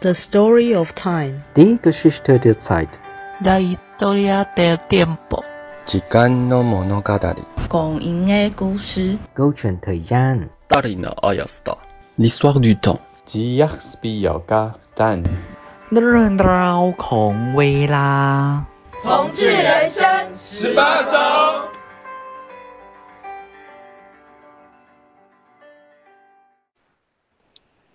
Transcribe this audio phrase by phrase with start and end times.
[0.00, 1.42] The story of time.
[1.54, 2.38] 第一个是时间。
[3.40, 5.42] La historia del tiempo.
[5.86, 7.02] 时间的莫诺。
[7.68, 9.18] 光阴的故事。
[9.34, 10.48] Go tranterz.
[10.68, 11.12] 大理呢？
[11.20, 11.64] 阿要死。
[12.16, 13.00] L'histoire du temps.
[13.24, 15.24] 及亚斯比加丹。
[15.90, 16.94] The road
[19.02, 20.06] 同志人生
[20.48, 21.70] 十八招。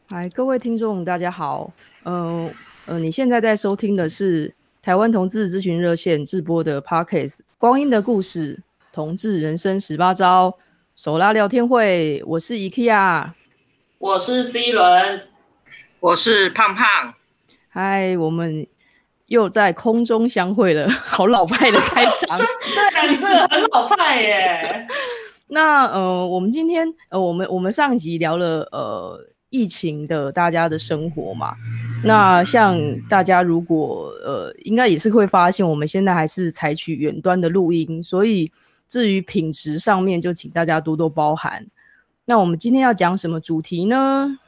[0.10, 1.72] 嗨，各位听众，大家好。
[2.06, 2.52] 嗯、呃，
[2.86, 10.52] 呃，你现在在收听的是台湾同志咨询热线直播的 Podcast《光阴的故事：同志人生十八招》
[10.96, 12.22] 手拉聊天会。
[12.26, 13.32] 我是 IKEA，
[14.00, 15.22] 我是 C 轮，
[16.02, 17.14] 我是胖胖。
[17.70, 18.68] 嗨，我们
[19.28, 22.38] 又在空中相会了，好老派的开场。
[22.38, 22.46] 对
[23.00, 24.88] 啊，你真的很老派耶。
[25.48, 29.33] 那呃，我们今天呃，我们我们上集聊了呃。
[29.54, 31.58] 疫情的大家的生活嘛，
[32.04, 38.52] 那像大家如果呃，应该也是会发现，我们现在还是采取远端的录音，所以
[38.88, 41.68] 至于品质上面，就请大家多多包涵。
[42.26, 44.40] 那我们今天要讲什么主题呢？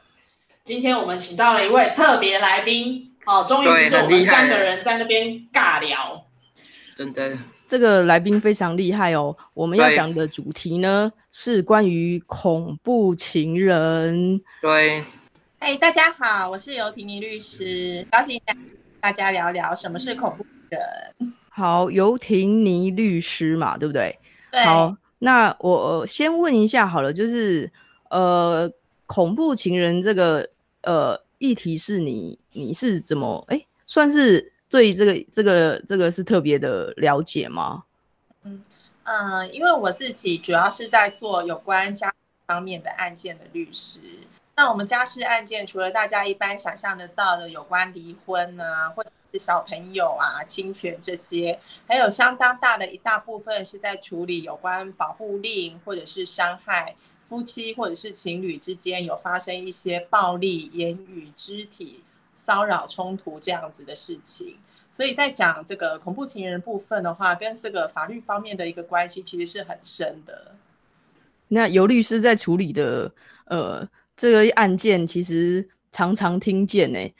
[0.64, 6.26] 今天我们请到了一位特别来宾，哦，终于不是我们三个人在那边尬聊，
[6.96, 7.38] 真的。
[7.66, 14.40] 这个来宾非常厉害哦，我们要讲的主题呢是关于恐怖情人。
[14.62, 15.00] 对，
[15.58, 18.56] 嗨，hey, 大家好，我是尤婷妮律师，高兴跟
[19.00, 21.34] 大家聊聊什么是恐怖人。
[21.48, 24.20] 好，尤婷妮律师嘛，对不对？
[24.52, 24.62] 对。
[24.64, 27.72] 好，那我先问一下好了，就是
[28.08, 28.70] 呃，
[29.06, 30.50] 恐怖情人这个
[30.82, 34.52] 呃议题是你你是怎么哎算是？
[34.76, 37.84] 对这个这个这个是特别的了解吗？
[38.42, 38.62] 嗯
[39.04, 42.12] 呃，因为我自己主要是在做有关家
[42.46, 44.00] 方面的案件的律师。
[44.54, 62.02] 那我们家事案件，除了大家一般想象得到的有关离婚啊，或者是小朋友啊侵权这些，还有相当大的一大部分是在处理有关保护令或者是伤害夫妻或者是情侣之间有发生一些暴力言语、肢体。
[62.36, 64.58] 骚扰冲突这样子的事情，
[64.92, 70.54] 所以在讲这个恐怖情人部分的话，跟这个法律方面的一个关系其实是很深的。
[71.48, 73.12] 那尤律师在处理的
[73.46, 77.12] 呃这个案件，其实常常听见呢。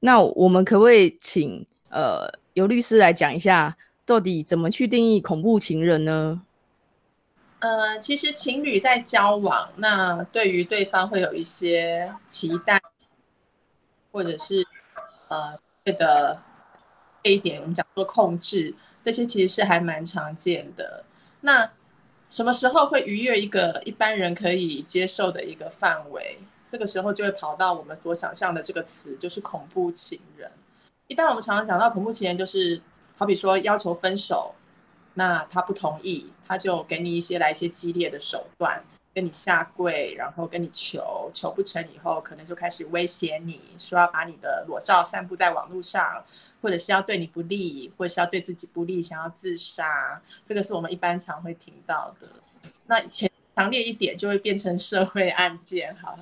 [0.00, 3.76] 那我们可不可以请呃尤律师来讲一下，
[4.06, 6.42] 到底怎么去定义恐怖情人呢？
[7.60, 12.80] 呃，其实情侣在交往，那对于对方会有一些期待。
[14.12, 14.66] 或者是
[15.28, 16.38] 呃这个
[17.24, 21.04] 这一点我们讲做控制，这些其实是还蛮常见的。
[21.40, 21.72] 那
[22.28, 26.38] 什么时候会逾越一个一般人可以接受的一个范围？
[26.68, 30.52] 这个时候就会跑到我们所想象的这个词，就是恐怖情人。
[31.08, 32.80] 一般我们常常讲到恐怖情人，就是
[33.16, 34.54] 好比说要求分手，
[35.12, 38.84] 那他不同意，他就给你一些来一些激烈的手段。
[39.14, 46.24] 跟你下跪，然后跟你求，求不成以后，可能就开始威胁你说要把你的裸照散布在网络上，
[46.62, 50.22] 或者是要对你不利，或者是要对自己不利，想要自杀。
[50.48, 52.28] 这个是我们一般常会听到的。
[52.86, 55.94] 那前强烈一点就会变成社会案件。
[55.96, 56.18] 好，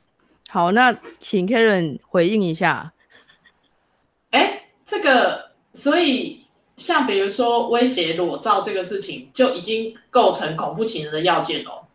[0.48, 2.92] 好，那请 Karen 回应一下。
[4.30, 6.46] 哎，这个，所以
[6.76, 11.88] 像比如说威胁裸照这个事情，就已经构成恐怖情人的要件了。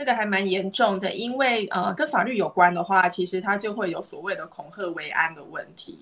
[0.00, 5.98] 这个还蛮严重的，因为呃跟法律有关的话，其实它就会有所谓的恐吓为安的问题。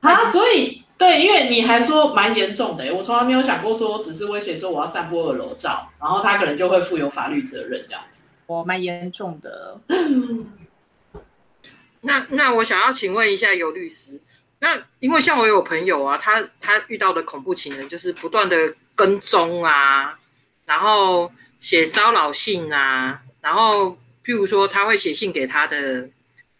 [0.00, 8.26] 啊，所以对，因为你还说蛮严重的，我从来没有想过说只是威胁说我要散播个裸照，然后他可能就会负有法律责任这样子。
[8.46, 9.78] 我蛮严重的。
[12.00, 14.22] 那那我想要请问一下有律师，
[14.60, 20.18] 那因为像我有朋友啊，他他遇到的恐怖情人就是不断的跟踪啊，
[20.64, 21.30] 然后
[21.60, 23.20] 写骚扰信啊。
[23.42, 26.08] 然后，譬如说，他会写信给他的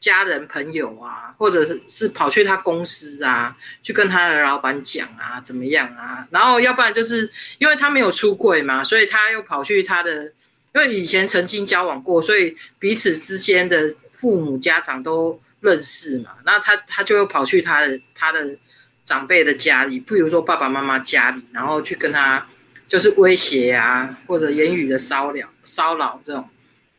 [0.01, 6.27] 家人朋友啊，或者是是跑去他公司啊，去跟他的老板讲啊，怎么样啊？
[6.33, 10.33] 然后，要不然就是因为他没有出柜嘛，所以他又跑去他的，
[10.75, 16.31] 因为以前曾经交往过，所以彼此之间的父母家长都认识嘛。
[16.45, 18.57] 那他他就又跑去他的他的
[19.05, 22.49] 长辈的家里，譬如说爸爸妈妈家里，然后去跟他
[22.89, 26.49] 就是威胁啊，或者言语的骚扰骚扰这种。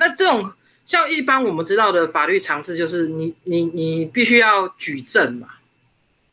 [0.05, 0.51] 那这种
[0.85, 5.47] 像一般我们知道的法律常识，就是你你你必须要举证嘛。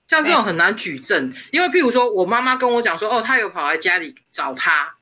[0.08, 4.96] 像这种很难举证，因为譬如说我妈妈跟我讲说，哦，她有跑来家里找他，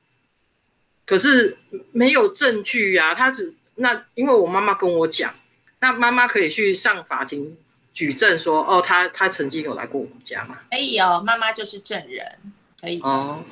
[1.07, 1.57] 可是
[1.91, 3.15] 没有证据啊。
[3.15, 5.33] 她只那因为我妈妈跟我讲，
[5.79, 7.57] 那妈妈可以去上法庭
[7.95, 10.59] 举证说，哦，她她曾经有来过我们家嘛？
[10.69, 12.37] 可以哦，妈妈就是证人，
[12.79, 12.99] 可以。
[13.01, 13.43] 哦。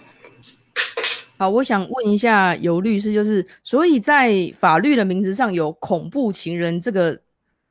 [1.39, 7.21] 好，我想问一下游律师，就是所以在法律的名词上有恐怖情人这个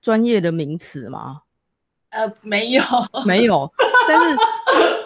[0.01, 1.43] 专业的名词吗？
[2.11, 2.83] 呃，没有，
[3.27, 3.73] 没有。
[4.07, 4.39] 但是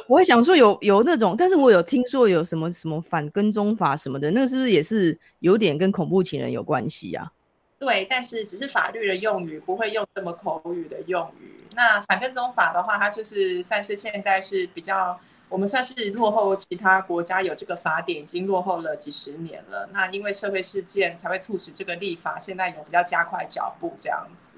[0.08, 7.32] 我想说有有那种，但是我有听说有什么什么反跟踪法什么的，那个是不是也是有点跟恐怖情人有关系啊？
[7.78, 11.64] 对，但是只是法律的用语，不会用这么口语的用语。
[11.74, 15.18] 那反跟踪法的话，它就是算是现在是比较。
[15.50, 19.88] 我们算是落后其他国家有这个法典，已经落后了几十年了。
[19.92, 24.56] 那因为社会事件才会促使这个立法，现在有比较加快脚步这样子。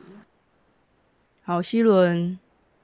[1.45, 2.39] 好，希伦，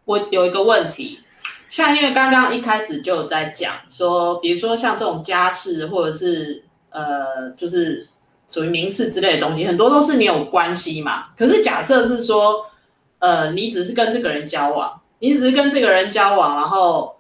[0.07, 1.21] 我有一个问题，
[1.69, 8.09] 像因为刚刚一开始就有在讲说，比如说像这种家事或者是呃，就是
[8.49, 11.27] 属于民事之类的东西，很多都是你有关系嘛。
[11.37, 12.71] 可是假设是说，
[13.19, 17.18] 呃，你只是跟这个人交往，你只是跟这个人交往，然后。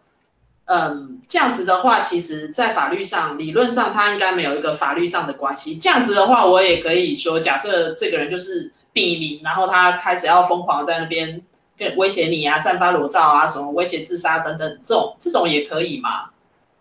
[0.69, 5.79] 嗯，这样子的话，其实，在法律上，理论上他应该没有一个法律上的关系。
[5.79, 11.41] 这样子的话，我也可以说，假设这个人就是避名，然后他开始要疯狂在那边
[11.79, 16.31] 跟威胁你啊，散发裸照啊，什么威胁自杀等等，这种这种也可以吗？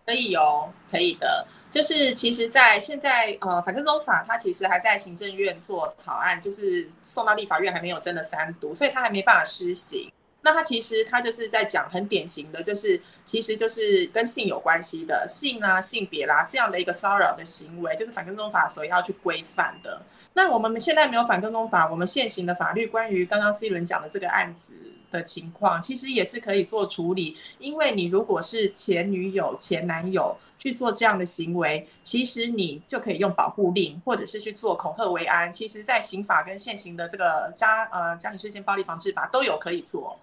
[0.04, 1.46] 可以哦，可以的。
[1.70, 10.12] 就是其实，在现在呃，反跟踪法它其实还在行政院做草案，就是送到立法院还没有真的三读，所以它还没办法施行。
[10.48, 20.00] 那他其实他就是在讲很典型的，就是其实就是跟性有关系的性啊、性别啦、这样的一个骚扰的行为，就是反跟踪法所要去规范的。
[20.32, 24.72] 那我们现在没有反跟踪法，我们现行的法律关于刚刚 C 轮讲的这个案子
[25.10, 27.36] 的情况，其实也是可以做处理。
[27.58, 35.52] 因为你如果是前女友、前男友去做这样的行为，其实你就可以用保护令，或者是去做恐吓为安。
[35.52, 40.18] 其实，在刑法跟现行的这个家呃家庭事件暴力防治法都有可以做。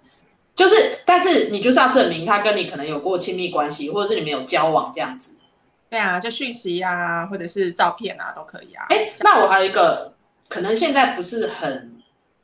[0.56, 5.38] 就是，但是你就是要证明他跟你可能有过亲密关系，或者是你们有交往这样子。
[5.90, 8.86] 对啊，就讯息啊，或者是照片啊，都可以啊。
[8.90, 10.14] 哎，那我还有一个，
[10.50, 11.95] 可能现在不是很，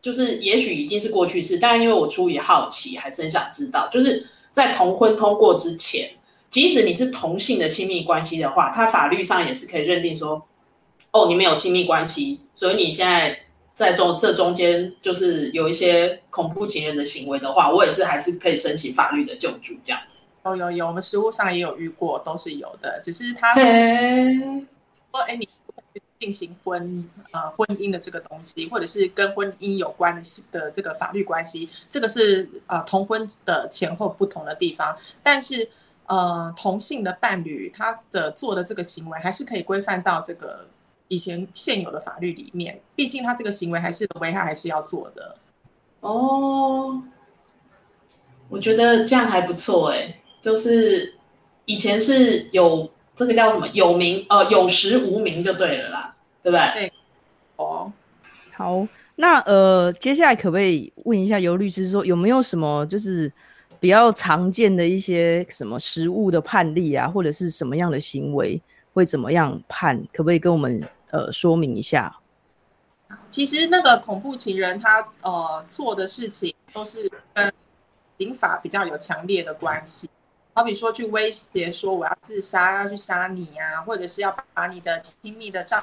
[0.01, 6.12] 就是也许已经是过去式，但因为我出于好奇，还是很想知道，就是在同婚通过之前，
[6.50, 10.48] 即使你是同性的亲密关系的话，他法律上也是可以认定说，
[11.12, 13.39] 哦，你们有亲密关系，所以你现在。
[13.74, 20.24] 在中这中间就是有一些恐怖情人的行为的话，我也是还是可以申请法律的救助这样子。
[20.45, 23.00] 有有有，我们实务上也有遇过，都是有的。
[23.01, 25.48] 只是他哎，你
[26.21, 30.21] 进行婚呃婚姻的这个东西，或者是跟婚姻有关的
[30.53, 34.97] 的这个法律关系，这个是呃同婚的前后不同的地方。
[35.23, 35.69] 但是
[36.06, 40.68] 呃同性的伴侣他的做的这个行为，还是可以规范到这个。
[41.07, 45.35] 以前现有的法律里面，毕竟他这个行为还是危害还是要做的。
[46.00, 47.03] 哦，
[48.47, 51.15] 我觉得这样还不错哎，就是
[51.65, 56.71] 以前是有这个叫什么有名呃有实无名就对了啦，对不对？
[56.73, 56.93] 对。
[57.55, 57.91] 哦，
[58.53, 63.31] 好，那呃接下来可不可以问一下尤律师说有没有什么就是
[63.79, 68.61] 比较常见的一些什么实务的判例啊，或者是什么样的行为
[68.93, 70.07] 会怎么样判？
[70.13, 70.87] 可不可以跟我们？
[71.11, 72.21] 呃，说明一下，
[73.29, 77.51] 其实那个恐怖情人他呃做的事情都是跟
[78.17, 80.09] 刑法比较有强烈的关系，
[80.53, 85.81] 好比说去威胁说我要自杀，要去杀你啊，或者是要把你的亲密的照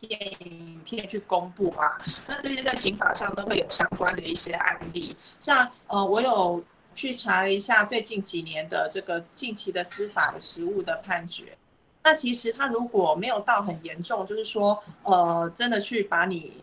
[0.00, 6.62] 片、影片去公布啊，那这些在刑法上都会有相关的一些案例，像呃我有
[6.92, 11.56] 去查了一下最近几年的这个近期的司法的实务的判决。
[12.02, 16.62] 那其实他如果没有到很严重，就是说，呃，真的去把你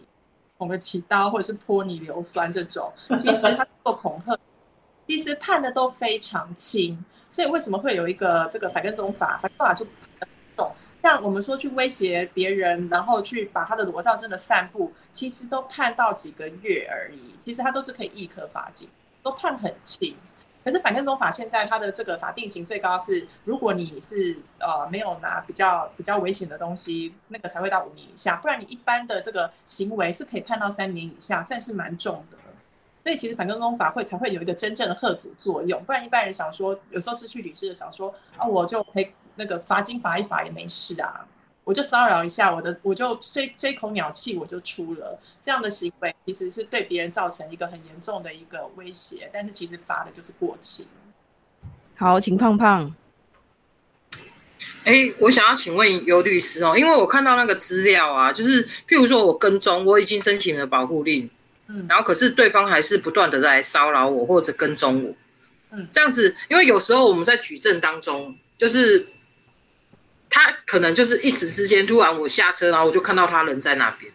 [0.57, 4.37] 捅个几刀，或者是泼你硫酸这种，其实他做恐吓，
[5.07, 7.03] 其实判的都非常轻。
[7.29, 9.39] 所以为什么会有一个这个反跟踪法？
[9.41, 9.85] 反跟踪法就
[10.19, 10.71] 很重。
[11.03, 17.35] 像我们说去威胁别人，然后去把他的裸照真的散布，其实都判到几个月而已。
[17.39, 18.89] 其实他都是可以易科罚金，
[19.23, 20.15] 都判很轻。
[20.65, 32.37] 可是反跟踪法现在它的这个法定刑最高是，如果你是呃没有拿比较比较危险的东西，那个才会到五年以下，不然你一般的这个行为是可以判到三年以下，算是蛮重的。
[33.07, 41.25] 所以其实反跟踪法会才会有一个真正的吓阻作用，不然一般人想说，有时候失去理智的想说啊，我就可以那个罚金罚一罚也没事啊。
[41.63, 50.85] 我就骚扰一下我的，我就这这口鸟气，我就出了这样的行为，其实是对别人造成一个很严重的一个威胁，但是其实罚的就是过轻。
[51.95, 52.93] 好，请胖胖。
[54.83, 61.29] 哎，我想要请问尤律师哦，因为我看到那个资料啊，就是譬如说我跟踪，我已经申请了保护令，
[61.67, 65.15] 嗯，然后可是对方还是不断的在骚扰我或者跟踪我，
[65.71, 69.07] 嗯，这样子，因为有时候我们在举证当中，就是
[70.29, 74.11] 他可能就是一时之间突然我下车，然后我就看到他人在那边。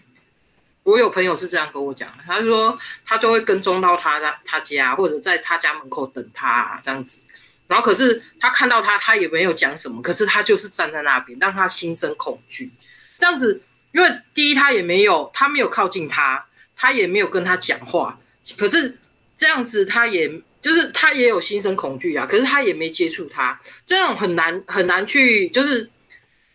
[0.84, 7.20] 我有朋友是这样跟我讲，他说他就会跟踪到他他他家，或者在他家门口等他啊，这样子。
[7.68, 12.72] 然后可是他看到他，他也没有讲什么，可是他就是站在那边，让他心生恐惧。
[13.18, 16.46] 这样子，因为第一他也没有，他没有靠近他，
[16.82, 18.18] 他也没有跟他讲话，
[18.58, 18.98] 可是
[19.36, 25.90] 这样子他也就是他也有心生恐惧啊，可是他也没接触他，这样很难很难去就是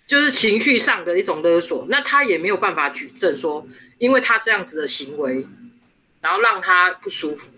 [0.06, 3.66] 就是情绪上的一种勒索，那他也没有办法举证说。
[4.00, 5.48] 因为他这样子的行为，
[6.22, 7.50] 然后让他不舒服，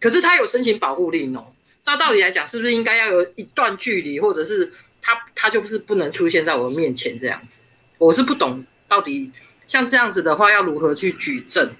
[0.00, 1.46] 可是他有申请保护令哦。
[1.82, 7.62] 照道理来讲，是不是应该要有一段距离，或者是他他就不是不能出现在我面前这样子？
[7.98, 9.32] 我是不懂到底
[9.66, 11.72] 像这样子的话要如何去举证，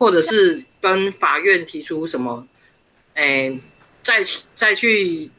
[0.00, 2.48] 或者是跟法院提出什么，
[3.14, 3.60] 哎，
[4.02, 5.30] 再再去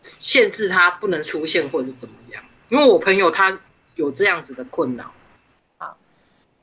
[0.00, 2.42] 限制他不能出现或者怎么样？
[2.70, 3.60] 因为我朋友他
[3.94, 5.12] 有这样子的困扰。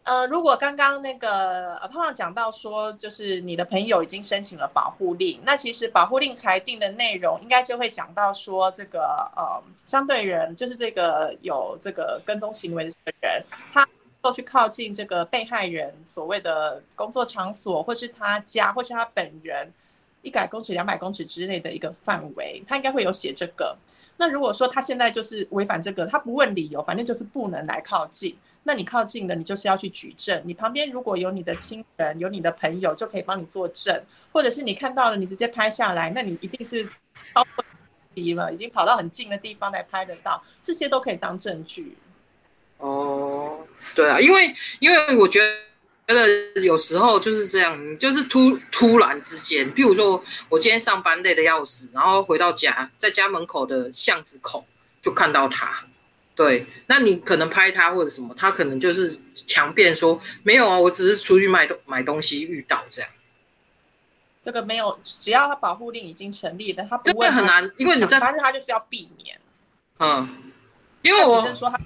[0.04, 9.02] 呃，如果刚刚那个呃胖胖讲到说，就是你的朋友已经申请了保护令，那其实保护令裁定的内容应该就会讲到说，这个
[9.36, 13.86] 呃相对人就是这个有这个跟踪行为的人，他
[14.24, 19.72] 要去靠近这个被害人所谓的工作场所，或是他家，或是他本人
[20.22, 23.78] 一百公尺、两百公尺之内的一个范围，他应该会有写这个。
[24.18, 28.38] 那如果说他现在就是违反这个，他不问理由，反正就是不能来靠近。
[28.64, 30.42] 那你靠近了，你就是要去举证。
[30.44, 34.04] 你旁边如果有你的亲人，有你的朋友，就可以帮你作证。
[34.34, 36.84] 或者是你看到了，你直接拍下来，那你一定是
[37.32, 37.64] 超过
[38.16, 41.96] 离了，已经跑到很近的地方来拍得到，这些都可以当证据。
[42.80, 43.17] 哦，
[43.98, 45.42] 对啊，因为因为我觉
[46.06, 54.68] 得有时候就是这样，你就是突突然之间，譬如说我今天上班累得要死，然后回到家，在家门口的巷子口
[55.02, 55.86] 就看到他。
[56.36, 63.10] 对，那你可能拍他或者什么，他可能就是强辩说没有啊，我只是出去买东买东西遇到这样。
[64.44, 69.40] 这个没有，只要他保护令已经成立的，他不会真的很难，因为你在，但是他就是要避免。
[69.98, 70.30] 嗯，
[71.02, 71.80] 因为我只是说他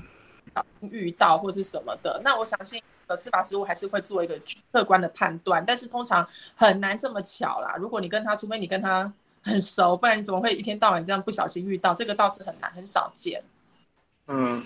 [0.82, 4.42] 遇到或是什么的，那我相信呃司法实务还是会做一个
[4.72, 7.76] 客观的判断，但是通常很难这么巧啦。
[7.78, 11.94] 如果你跟他，除非你跟他很熟，不然你怎么会一天到晚这样不小心遇到？
[11.94, 13.44] 这个倒是很难，很少见。
[14.28, 14.66] 嗯，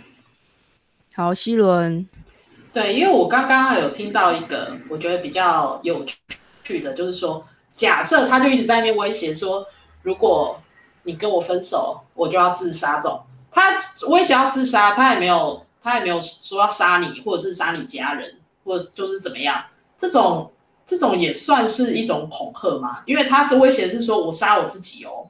[1.13, 2.08] 好，希伦。
[2.74, 6.06] 对，因为我刚刚有听到一个我觉得比较有
[6.63, 9.68] 趣的，就是说，假设他就一直在那边威胁说，
[10.01, 10.62] 如果
[11.04, 13.24] 你跟我分手，我就要自杀这种。
[13.51, 19.65] 他威胁要自杀，他也没有，他也没有说要杀你，或者是杀你家人，或者就是怎么样。
[20.00, 20.51] 这种
[20.84, 23.04] 这种也算是一种恐吓吗？
[23.06, 25.30] 因为他是威胁是说我杀我自己哦。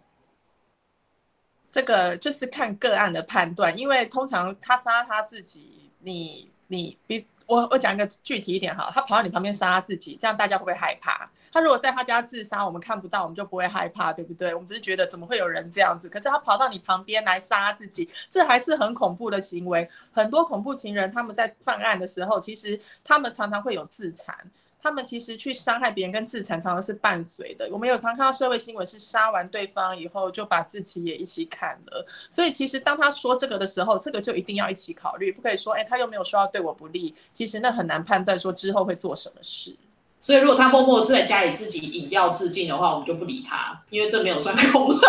[1.69, 11.29] 这个就是看个案的判断，因为通常他杀他自己，你你比我我讲一个具体一点哈，他跑到你旁边杀自己，这样大家会不会害怕？
[11.51, 14.53] 他如果在他家自杀，我们看不到，我们就不会害怕，对不对？
[14.53, 16.09] 我们只是觉得怎么会有人这样子？
[16.09, 19.89] 可是他跑到你旁边来杀自己，这还是很恐怖的行为。
[20.11, 24.51] 很多恐怖情人他们在犯案的时候，其实他们常常会有自残。
[24.85, 27.69] 他们其实去伤害别人跟自残常常是伴随的。
[27.71, 32.05] 我们有常看到社会新闻是杀完对方以后就把自己也一起砍了。
[32.29, 37.15] 所以其实当他说这个的时候，这个就一定要一起考虑，不可以说，哎，他又没有说要对我不利。
[37.33, 39.75] 其实那很难判断说之后会做什么事。
[40.19, 45.07] 所以如果他默默在家里自己饮药自尽的话，我们就不理他，因为这没有算恐吓。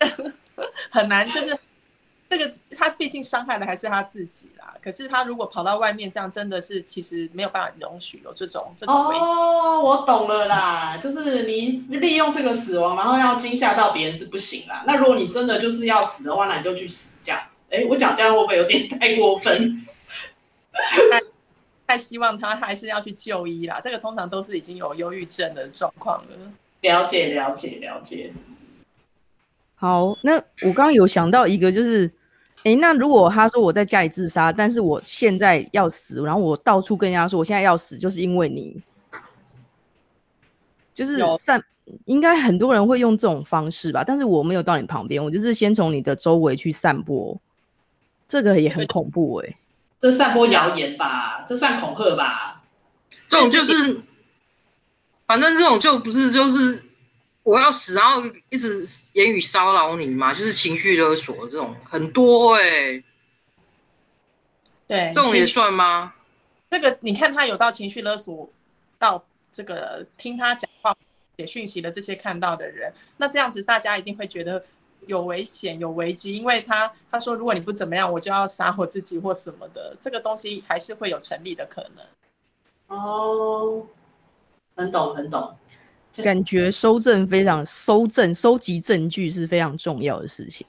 [0.90, 1.58] 很难，就是。
[2.32, 9.36] 这个他毕竟伤害的还是他自己啦，可是他如果跑到外面这样，真的是其实没有办法容许有这种这种危险。
[9.36, 14.82] 哦，我懂了啦，就是你利用这个死亡，然后要惊吓到别人是不行啦。
[14.86, 17.64] 那如果你真的就是要死的话，那你就去死这样子。
[17.68, 19.86] 哎，我讲这样会不会有点太过分？
[20.72, 21.20] 太
[21.86, 26.28] 太希望他还是要去就医啦，这个通常都是已经有忧郁症的状况了。
[26.80, 28.32] 了解了解了解。
[29.74, 32.10] 好，那我刚刚有想到一个就是。
[32.64, 38.82] 诶，那如果他说我在家里自杀，但是我现在要死，然后我到处跟人家说我现在要死，就是因为你，
[40.94, 41.64] 就是散，
[42.04, 47.40] 应该很多人会用这种方式吧，但是我没有到你旁边，我就是先从你的周围去散播，
[48.28, 49.56] 这个也很恐怖诶。
[49.98, 52.62] 这散播谣言吧，这算恐吓吧？
[53.28, 54.02] 这种就是，
[55.26, 56.84] 反正这种就不是就是。
[57.42, 63.04] 我要死，然后一直言语骚扰你嘛，就是情绪勒索这种很多哎、欸。
[64.86, 66.14] 对，这种也算吗？
[66.70, 68.50] 这个你看他有到情绪勒索
[68.98, 70.96] 到这个听他讲话、
[71.36, 74.64] 写讯息的这些看到的人，那这样子大家一定会觉得
[75.06, 82.06] 有危险、有危机，因为他他说如果你不怎么样，我就要杀我自己或什么的，这个东西还是会有成立的可能。
[82.86, 83.86] 哦，
[84.76, 85.56] 很懂很懂。
[86.16, 90.66] 感觉收证非常收证收集证据是非常重要的事情。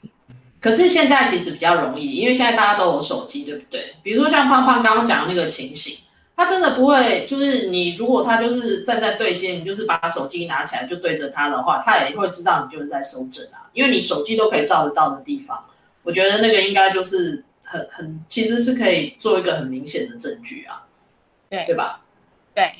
[0.61, 3.95] 可是现在其实比较容易，因为现在大家都有手机，对不对？
[4.01, 5.97] 比如说像胖胖刚刚讲的那个情形，
[6.37, 15.65] 他真的不会，就是你如果他就是站在对街，你就是把手机拿起来就对着他的话，他也会知道你就是在收证啊，因为你手机都可以照得到的地方，
[16.03, 20.85] 我觉得那个应该就是很很，其实是可以做一个很明显的证据啊，
[21.49, 21.99] 对对吧？
[22.55, 22.71] 对。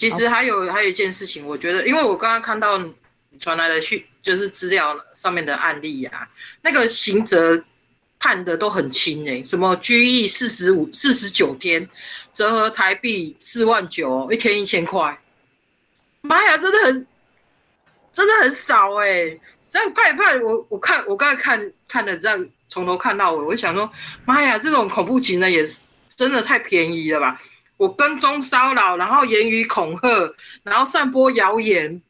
[0.00, 2.82] 其实还有还有一件事情，我觉得，因为我刚刚看到
[3.38, 4.04] 传来的讯。
[4.22, 6.28] 就是资料上面的案例呀、啊，
[6.60, 7.64] 那个刑责
[8.18, 11.88] 判的都很轻诶、欸，什么拘役四十五四十九天，
[12.34, 15.18] 折合台币四万九，一天一千块，
[16.20, 17.06] 妈呀，真的很
[18.12, 19.40] 真的很少诶、欸，
[19.70, 23.90] 这样判一判，我我看我刚才看看的这样从头看到尾，我就想说，
[24.26, 25.80] 妈呀，这种恐怖情人也是
[26.14, 27.40] 真的太便宜了吧？
[27.80, 30.34] 我跟踪骚扰，然后言语恐吓，
[30.64, 32.02] 然后散播谣言。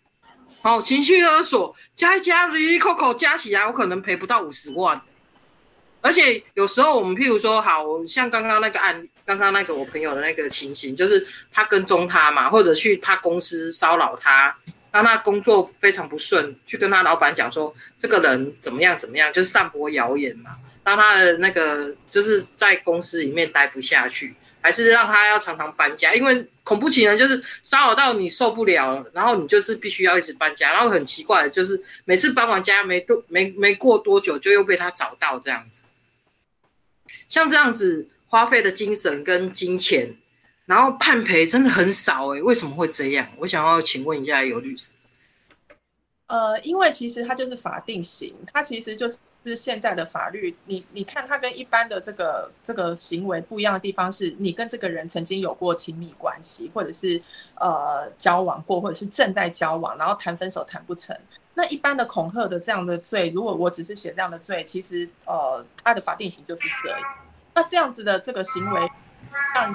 [0.62, 5.02] 好，情绪勒索加一加，哩哩扣扣加起来，我可能赔不到五十万。
[6.00, 14.56] 而且有时候我们譬如说，好像刚刚那个案，刚刚那个我朋友的那个情形，就是他跟踪他嘛，或者去他公司骚扰他，
[14.90, 24.34] 让他工作非常不顺，去跟他老板讲说这个人怎么样怎么样，就是散播谣言嘛，让他的那个就是在公司里面待不下去。
[24.62, 35.84] 还是让他要常常搬家，因为恐怖情人就是骚扰到你受不了，然后你就是必须要一直搬家，然后很奇怪的就是每次搬完家没多没没过多久就又被他找到这样子，
[37.28, 40.16] 像这样子花费的精神跟金钱，
[40.66, 43.28] 然后判赔真的很少诶，为什么会这样？
[43.38, 44.90] 我想要请问一下尤律师。
[46.26, 49.18] 呃，因为其实它就是法定刑，它其实就是。
[49.44, 57.22] 是现在的法律，你你看他跟一般的这个这个行为不一样的地方是，你跟这个人曾经有过亲密关系，或者是
[57.54, 61.16] 呃交往过，或者是正在交往，然后谈分手谈不成。
[61.54, 66.94] 那一般的恐吓的这样的罪，如果我只是写这样的罪，其实呃它的法定刑就是这。
[67.54, 68.90] 那这样子的这个行为，
[69.54, 69.74] 让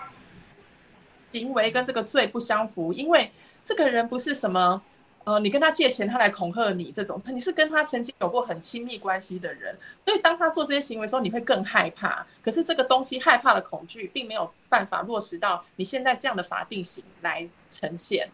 [1.31, 3.31] 行为跟这个罪不相符，因为
[3.63, 4.83] 这个人不是什么。
[5.25, 12.27] 呃，你跟他借钱，他来恐吓你这种，你是跟他曾经有过很亲密关系的人，所以当他做这些行为的时候，你会更害怕。
[12.43, 18.29] 可是这个东西害怕的恐惧，并没有办法落实到你现在这样的法定刑来呈现，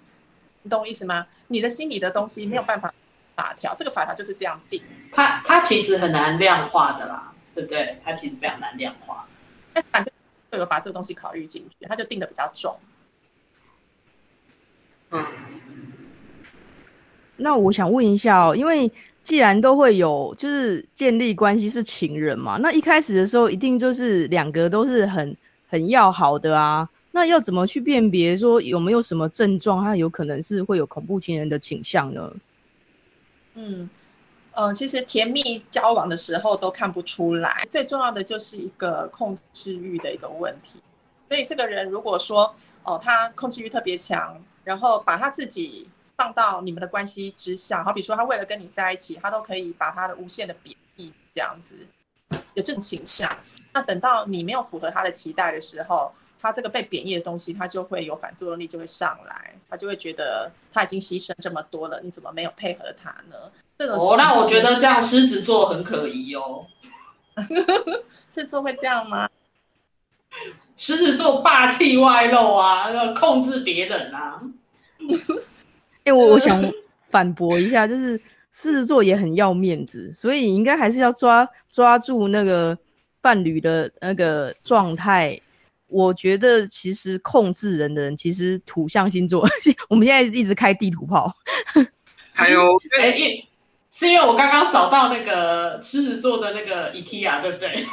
[0.64, 1.28] 你懂我意思吗？
[1.48, 2.94] 你的心里的东西没有办法
[3.38, 4.84] 法条，这个法条就是这样定。
[5.14, 8.00] 它它其实很难量化的啦，对不对？
[8.04, 9.30] 它其实非常难量化。
[9.76, 10.14] 哎，反正
[10.52, 12.78] 就有把这个东西考虑进去，他就定的比较重。
[15.12, 15.26] 嗯。
[17.42, 18.92] 那我想问一下哦，因为
[19.24, 25.38] 既然都会有就是建立关系是情人嘛，那一开始的时候一定就是两个都是很
[25.70, 32.34] 很要好的啊，那要怎么去辨别说有没有什么症状，他有可能是会有恐怖情人的倾向呢？
[33.54, 33.90] 嗯，
[34.54, 40.80] 呃，其实甜蜜交往的时候都看不出来，最重要的就是一个控制欲的一个问题。
[41.28, 45.88] 所以这个人如果说哦，他控制欲特别强，然后把他自己。
[46.16, 51.76] 放到你们的关系之下，好比说他为了跟你在一起，他都可以把他的无限的贬义这样子，
[52.54, 53.38] 有这种倾向。
[53.74, 63.52] 那等到你没有符合他的期待的时候，他这个被贬义的东西，他就会有反作用力，就会上来，他就会觉得他已经牺牲这么多了，你怎么没有配合他呢？
[63.78, 66.68] 这种哦，那我觉得这样狮子座很可疑哦。
[68.34, 69.30] 狮子座会这样吗？
[70.78, 74.42] 狮子座霸气外露啊，要控制别人啊。
[76.04, 76.74] 哎、欸，我我想
[77.10, 82.78] 反驳一下，就是狮子座也很要面子，所以应该还是要抓抓住那个
[83.22, 85.42] 伴侣的那个状态。
[85.88, 89.46] 我觉得其实控制人的人，其实土象星座，
[89.90, 91.36] 我们现在一直开地图炮。
[92.34, 92.62] 还有，
[92.98, 93.48] 哎、欸，
[93.92, 97.86] 是因为我刚刚扫到那个狮子座的那个 IKEA，对不对？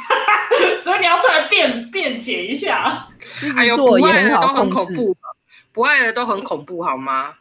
[0.81, 3.09] 所以你要出来辩辩解一下。
[3.25, 5.17] 狮子座也很好控制，不爱的都很恐怖，
[5.73, 7.33] 不爱的都很恐怖，好吗？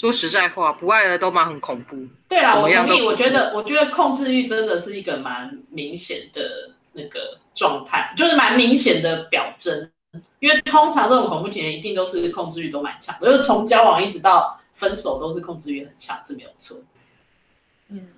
[0.00, 1.94] 说实在话，不爱的都蛮很恐怖。
[2.26, 3.02] 对啊，我同意。
[3.02, 9.90] 我觉得，我觉得控制欲真的是一个蛮明显的那个状态，就是蛮明显的表征。
[10.38, 16.78] 因为通常这种恐怖情人一定都是控制欲都蛮强，就是从交往一直到分手都是控制欲很强，是没有错。
[17.90, 18.08] 嗯，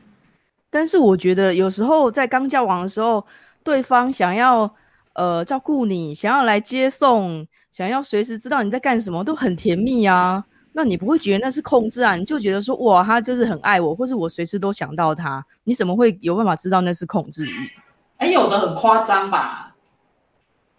[0.70, 3.26] 但是我觉得有时候在刚交往的时候，
[3.64, 4.76] 对方想要
[5.14, 7.48] 呃照顾你，想要来接送。
[7.72, 10.44] 想要随时知道你在干什么，都很甜蜜啊。
[10.72, 12.16] 那你不会觉得那是控制啊？
[12.16, 17.70] 你就觉得说，哇，他就是很爱我，或是我随时都想到他，你怎么会有办法知道那是控制欲？
[18.16, 19.74] 哎，有的很夸张吧？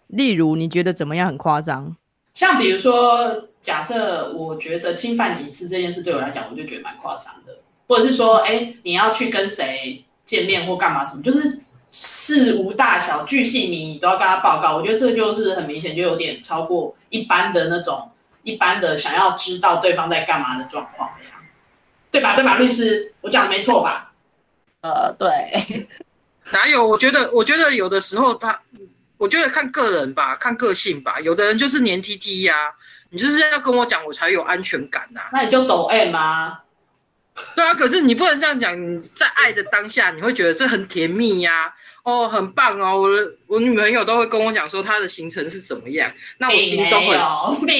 [0.06, 1.96] 例如，你觉得怎么样很夸张？
[2.34, 7.58] 像比如说，假设我觉得侵犯隐私这件事对我来讲，我就觉得蛮夸张的。
[7.86, 14.76] 或者是说，哎，你要去跟谁见面或干嘛什么，就是事无大小、巨细靡遗都要跟他报告。
[14.76, 18.08] 我觉得这就是很明显，就有点超过一般的那种
[18.44, 21.10] 一般的想要知道对方在干嘛的状况
[22.12, 22.36] 对吧？
[22.36, 24.12] 对吧，律师，我讲的没错吧？
[24.82, 25.88] 呃，对。
[26.52, 26.86] 哪有？
[26.86, 28.60] 我觉得，我觉得有的时候他，
[29.16, 31.18] 我觉得看个人吧，看个性吧。
[31.18, 32.74] 有的人就是黏 T T 呀，
[33.10, 35.30] 你就是要跟我讲，我才有安全感呐、啊。
[35.32, 36.60] 那你就抖 M 啊。
[37.56, 38.80] 对啊，可是你不能这样讲。
[38.80, 43.00] 你在爱的当下，你会觉得这很甜蜜呀、啊，哦，很棒哦。
[43.00, 47.16] 我的我女朋友都会跟我讲说她的行程是怎么样，那我心中会，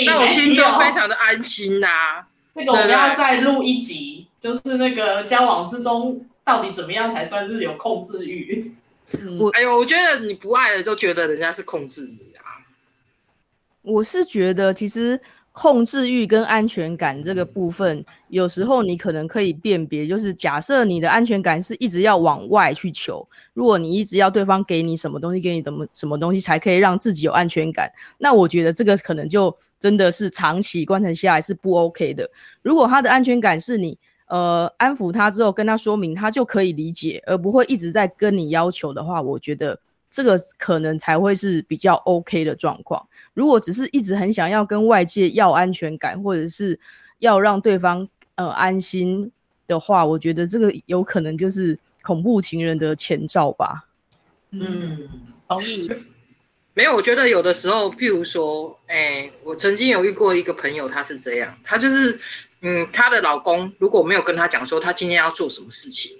[0.04, 2.26] 那我心中非常的安心呐、啊。
[2.54, 8.74] 那个我们要再录一集，就是那个交往之中到底怎么样才算是有控制欲？
[9.12, 12.66] 嗯，哎呦，我觉得你不爱了就觉得人家是控制你啊。
[13.82, 15.20] 我是觉得其实。
[15.57, 32.33] 控制欲跟安全感这个部分，有时候你可能可以辨别，就是假设你的安全感是一直要往外去求，如果你一直要对方给你什么东西，给你什么什么东西才可以让自己有安全感，那我觉得这个可能就真的是长期观察下来是不 OK 的。
[32.61, 39.79] 如果他的安全感是你呃安抚他之后跟他说明，他就可以理解，而不会一直在跟你要求的话，我觉得
[40.14, 43.09] 这个可能才会是比较 OK 的状况。
[43.33, 46.79] 如果只是一直很想要跟外界要安全感，或者是
[47.18, 49.33] 要让对方呃安心
[49.66, 53.88] 的话，我觉得这个有可能就是恐怖情人的前兆吧。
[54.50, 55.09] 嗯，
[55.48, 55.90] 同意。
[56.74, 62.20] 没有，我觉得有的时候，譬如说，哎，我曾经有遇过一个朋友，他是这样，他就是，
[62.61, 66.16] 嗯，她的老公如果没有跟她讲说他今天要做什么事情，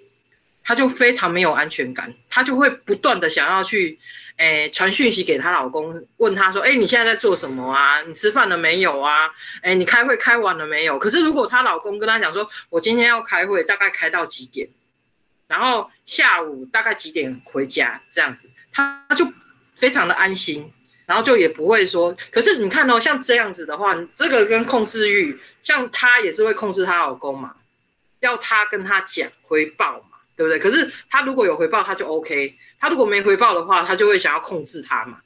[0.65, 4.01] 她就非常没有安全感，她就会不断的想要去。
[4.37, 8.03] 诶，传讯息给她老公，问他说，诶，你现在在做什么啊？
[8.03, 9.31] 你吃饭了没有啊？
[9.63, 10.99] 诶，你开会开完了没有？
[10.99, 14.71] 可是如果她老公跟她讲说，我今天要开会，大概开到几点？
[15.47, 18.03] 然后下午大概几点回家？
[18.11, 19.33] 这样子，她就
[19.77, 20.73] 非常的安心，
[21.07, 27.55] 然后就也不会说，可是你看哦，像这样子的话，这个跟控制欲，像她也是会控制她老公嘛，
[28.19, 30.59] 要她跟他讲回报嘛，对不对？
[30.59, 32.57] 可是他如果有回报，他就 OK。
[32.81, 35.21] 他如果没回报的话，他就会想要控制他嘛，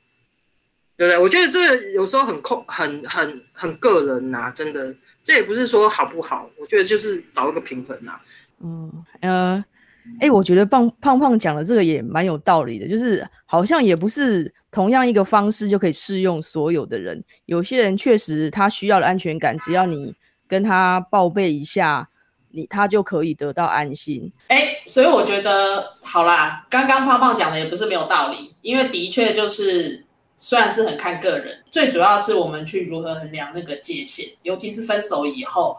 [0.97, 1.18] 对不对？
[1.18, 8.21] 我觉得这个有时候很控，很很很个人呐、真的，这也不是说好不好，我觉得就是找一个平衡呐、啊。
[8.62, 9.64] 嗯呃，
[10.21, 20.14] 哎，我觉得胖胖胖讲的这个也蛮有道理的，就是好像也不是同样一个方式就可以适用所有的人，有些人确实他需要的安全感，只要你
[20.47, 22.09] 跟他报备一下。
[22.50, 30.06] 你他就可以得到安心，哎，所以我觉得好啦，刚刚胖胖讲的也不是没有道理，因为的确就是
[30.38, 35.78] 虽然是很看个人，最主要是我们去如何衡量那个界限，尤其是分手以后，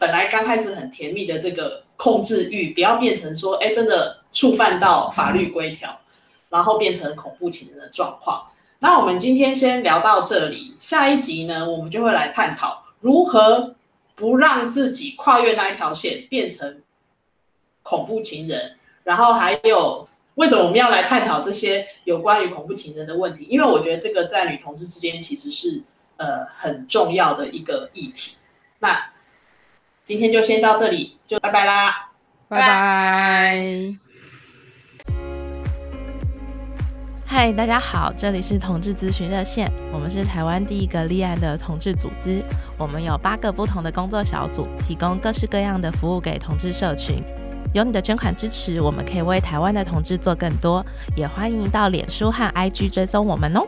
[0.00, 6.00] 本来刚开始很甜蜜的这个控制欲，不要变成说，哎，真的触犯到法律规条，
[6.48, 8.48] 然后变成恐怖情人的状况。
[8.80, 13.76] 那我们今天先聊到这里，下一集呢，我们就会来探讨如何。
[14.20, 16.82] 不让自己跨越那一条线，变成
[17.82, 23.46] 恐怖情人，然后还有为什么我们要来探讨这些有关于恐怖情人的问题？
[23.48, 25.82] 因为我觉得这个在女同志之间其实是
[26.18, 28.36] 呃很重要的一个议题。
[28.78, 29.10] 那
[30.04, 32.10] 今天就先到这里，就拜拜啦，
[32.48, 34.09] 拜拜。
[37.32, 42.42] 嗨，大家好，这里是同志咨询热线，我们是台湾第一个立案的同志组织，
[42.76, 47.22] 我们有八个不同的工作小组，提供各式各样的服务给同志社群。
[47.72, 53.64] 有你的捐款支持，我们可以为台湾的同志做更多，也欢迎到脸书和 IG 追踪我们哦。